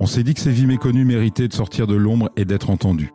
[0.00, 3.12] On s'est dit que ces vies méconnues méritaient de sortir de l'ombre et d'être entendues.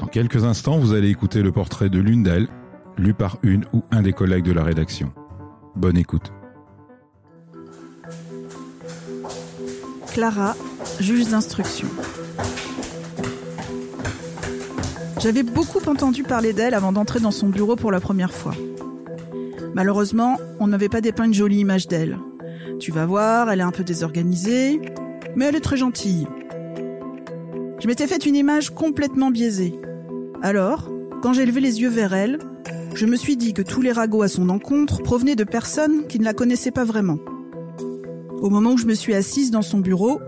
[0.00, 2.48] Dans quelques instants, vous allez écouter le portrait de l'une d'elles,
[2.96, 5.12] lu par une ou un des collègues de la rédaction.
[5.76, 6.32] Bonne écoute.
[10.12, 10.56] Clara,
[10.98, 11.86] juge d'instruction.
[15.20, 18.54] J'avais beaucoup entendu parler d'elle avant d'entrer dans son bureau pour la première fois.
[19.74, 22.18] Malheureusement, on n'avait pas dépeint une jolie image d'elle.
[22.80, 24.80] Tu vas voir, elle est un peu désorganisée,
[25.36, 26.26] mais elle est très gentille.
[27.80, 29.78] Je m'étais fait une image complètement biaisée.
[30.42, 30.90] Alors,
[31.22, 32.38] quand j'ai levé les yeux vers elle,
[32.94, 36.18] je me suis dit que tous les ragots à son encontre provenaient de personnes qui
[36.18, 37.18] ne la connaissaient pas vraiment.
[38.40, 40.20] Au moment où je me suis assise dans son bureau,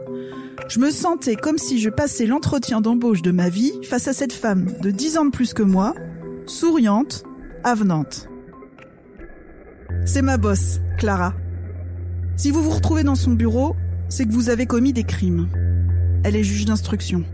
[0.69, 4.32] je me sentais comme si je passais l'entretien d'embauche de ma vie face à cette
[4.32, 5.94] femme de 10 ans de plus que moi,
[6.47, 7.25] souriante,
[7.64, 8.28] avenante.
[10.05, 11.34] C'est ma bosse, Clara.
[12.36, 13.75] Si vous vous retrouvez dans son bureau,
[14.11, 15.48] c'est que vous avez commis des crimes.
[16.25, 17.25] Elle est juge d'instruction.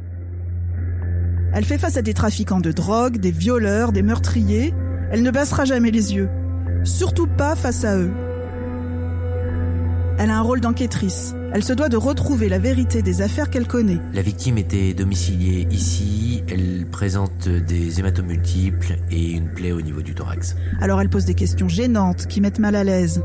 [1.53, 4.75] Elle fait face à des trafiquants de drogue, des violeurs, des meurtriers.
[5.11, 6.29] Elle ne baissera jamais les yeux.
[6.85, 8.13] Surtout pas face à eux.
[10.19, 11.35] Elle a un rôle d'enquêtrice.
[11.53, 14.01] Elle se doit de retrouver la vérité des affaires qu'elle connaît.
[14.13, 16.43] La victime était domiciliée ici.
[16.49, 20.57] Elle présente des hématomes multiples et une plaie au niveau du thorax.
[20.81, 23.23] Alors elle pose des questions gênantes qui mettent mal à l'aise.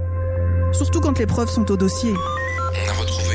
[0.71, 2.11] Surtout quand les preuves sont au dossier.
[2.13, 3.30] On a retrouvé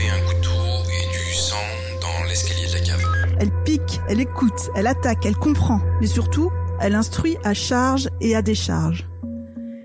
[4.09, 5.81] Elle écoute, elle attaque, elle comprend.
[6.01, 9.09] Mais surtout, elle instruit à charge et à décharge.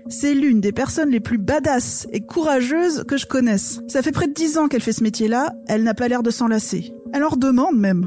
[0.08, 3.80] C'est l'une des personnes les plus badass et courageuses que je connaisse.
[3.88, 6.30] Ça fait près de dix ans qu'elle fait ce métier-là, elle n'a pas l'air de
[6.30, 6.92] s'en lasser.
[7.14, 8.06] Elle en demande même.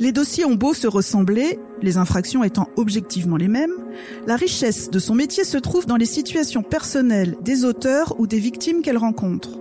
[0.00, 3.74] Les dossiers ont beau se ressembler, les infractions étant objectivement les mêmes,
[4.26, 8.38] la richesse de son métier se trouve dans les situations personnelles des auteurs ou des
[8.38, 9.60] victimes qu'elle rencontre.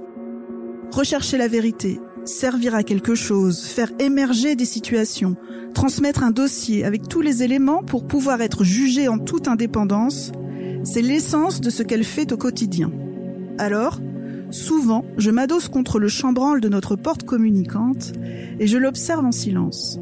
[0.91, 5.35] Rechercher la vérité, servir à quelque chose, faire émerger des situations,
[5.73, 10.31] transmettre un dossier avec tous les éléments pour pouvoir être jugé en toute indépendance,
[10.83, 12.91] c'est l'essence de ce qu'elle fait au quotidien.
[13.57, 13.99] Alors,
[14.51, 18.13] souvent, je m'adosse contre le chambranle de notre porte communicante
[18.59, 19.99] et je l'observe en silence.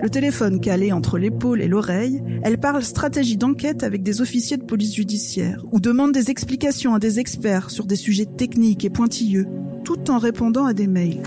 [0.00, 4.64] Le téléphone calé entre l'épaule et l'oreille, elle parle stratégie d'enquête avec des officiers de
[4.64, 9.46] police judiciaire ou demande des explications à des experts sur des sujets techniques et pointilleux,
[9.88, 11.22] tout en répondant à des mails.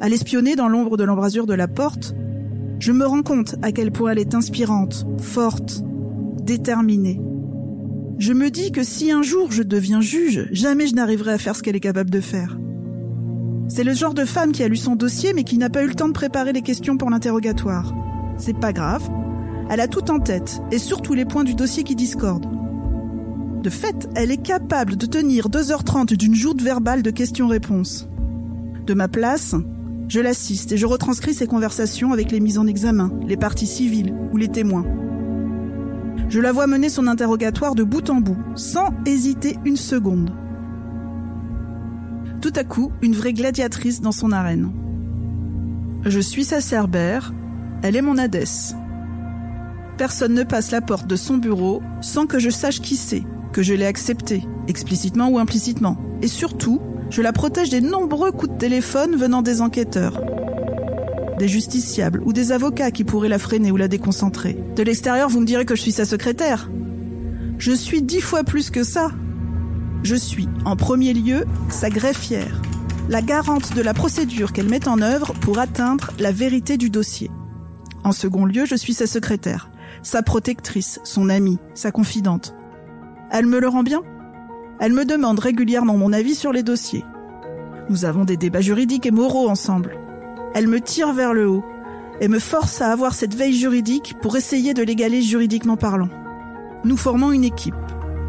[0.00, 2.14] À l'espionner dans l'ombre de l'embrasure de la porte,
[2.78, 5.82] je me rends compte à quel point elle est inspirante, forte,
[6.40, 7.20] déterminée.
[8.16, 11.54] Je me dis que si un jour je deviens juge, jamais je n'arriverai à faire
[11.54, 12.58] ce qu'elle est capable de faire.
[13.68, 15.88] C'est le genre de femme qui a lu son dossier mais qui n'a pas eu
[15.88, 17.92] le temps de préparer les questions pour l'interrogatoire.
[18.38, 19.06] C'est pas grave.
[19.68, 22.46] Elle a tout en tête et surtout les points du dossier qui discordent.
[23.62, 28.08] De fait, elle est capable de tenir 2h30 d'une joute verbale de questions-réponses.
[28.86, 29.56] De ma place,
[30.08, 34.14] je l'assiste et je retranscris ses conversations avec les mises en examen, les parties civiles
[34.32, 34.86] ou les témoins.
[36.28, 40.30] Je la vois mener son interrogatoire de bout en bout, sans hésiter une seconde.
[42.40, 44.70] Tout à coup, une vraie gladiatrice dans son arène.
[46.04, 47.34] Je suis sa cerbère,
[47.82, 48.74] elle est mon Hadès.
[49.96, 53.62] Personne ne passe la porte de son bureau sans que je sache qui c'est, que
[53.62, 55.96] je l'ai accepté, explicitement ou implicitement.
[56.22, 60.20] Et surtout, je la protège des nombreux coups de téléphone venant des enquêteurs,
[61.38, 64.58] des justiciables ou des avocats qui pourraient la freiner ou la déconcentrer.
[64.76, 66.70] De l'extérieur, vous me direz que je suis sa secrétaire.
[67.58, 69.10] Je suis dix fois plus que ça.
[70.02, 72.60] Je suis, en premier lieu, sa greffière,
[73.08, 77.30] la garante de la procédure qu'elle met en œuvre pour atteindre la vérité du dossier.
[78.04, 79.70] En second lieu, je suis sa secrétaire,
[80.02, 82.54] sa protectrice, son amie, sa confidente.
[83.30, 84.02] Elle me le rend bien
[84.80, 87.04] Elle me demande régulièrement mon avis sur les dossiers.
[87.90, 89.98] Nous avons des débats juridiques et moraux ensemble.
[90.54, 91.64] Elle me tire vers le haut
[92.20, 96.08] et me force à avoir cette veille juridique pour essayer de l'égaler juridiquement parlant.
[96.84, 97.74] Nous formons une équipe.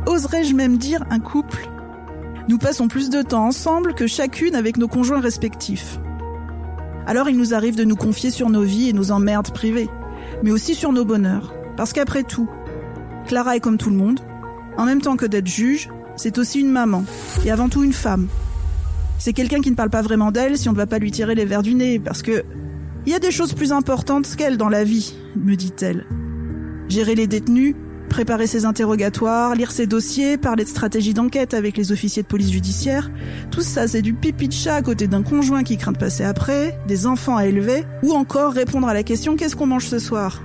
[0.05, 1.69] Oserais-je même dire un couple?
[2.47, 5.99] Nous passons plus de temps ensemble que chacune avec nos conjoints respectifs.
[7.05, 9.89] Alors il nous arrive de nous confier sur nos vies et nos emmerdes privées,
[10.43, 11.53] mais aussi sur nos bonheurs.
[11.77, 12.49] Parce qu'après tout,
[13.27, 14.19] Clara est comme tout le monde.
[14.77, 17.03] En même temps que d'être juge, c'est aussi une maman,
[17.45, 18.27] et avant tout une femme.
[19.17, 21.35] C'est quelqu'un qui ne parle pas vraiment d'elle si on ne va pas lui tirer
[21.35, 22.43] les verres du nez, parce que
[23.05, 26.05] il y a des choses plus importantes qu'elle dans la vie, me dit-elle.
[26.89, 27.75] Gérer les détenus,
[28.09, 32.51] préparer ses interrogatoires, lire ses dossiers, parler de stratégie d'enquête avec les officiers de police
[32.51, 33.09] judiciaire,
[33.51, 36.23] tout ça c'est du pipi de chat à côté d'un conjoint qui craint de passer
[36.23, 39.99] après, des enfants à élever, ou encore répondre à la question qu'est-ce qu'on mange ce
[39.99, 40.43] soir?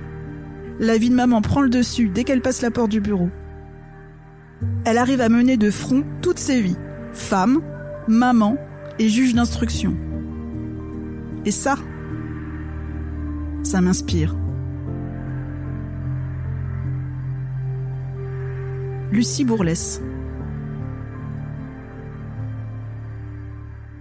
[0.79, 3.29] La vie de maman prend le dessus dès qu'elle passe la porte du bureau.
[4.85, 6.77] Elle arrive à mener de front toutes ses vies,
[7.13, 7.61] femme,
[8.07, 8.57] maman
[8.99, 9.95] et juge d'instruction.
[11.45, 11.75] Et ça,
[13.63, 14.35] ça m'inspire.
[19.11, 20.01] Lucie Bourlès.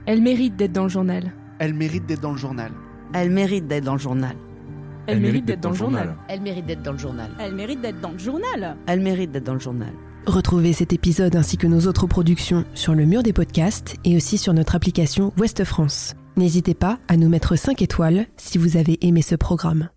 [0.07, 1.33] Elle mérite d'être dans le journal.
[1.59, 2.73] Elle mérite d'être dans le journal.
[3.15, 4.37] Elle mérite d'être dans le journal.
[5.07, 6.15] Elle, mérite d'être dans le journal.
[6.29, 7.31] Elle mérite d'être dans le journal.
[7.39, 8.77] Elle mérite d'être dans le journal.
[8.87, 9.93] Elle mérite d'être dans le journal.
[10.27, 14.39] Retrouvez cet épisode ainsi que nos autres productions sur le mur des podcasts et aussi
[14.39, 16.15] sur notre application Ouest France.
[16.37, 19.89] N'hésitez pas à nous mettre 5 étoiles si vous avez aimé ce programme.